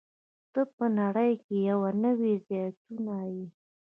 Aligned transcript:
ته 0.53 0.61
په 0.75 0.85
نړۍ 0.99 1.31
کې 1.43 1.55
یوه 1.69 1.89
نوې 2.03 2.33
زياتونه 2.47 3.15
يې. 3.33 3.45